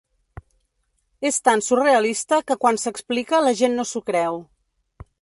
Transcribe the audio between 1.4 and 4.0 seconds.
tan surrealista que quan s’explica la gent no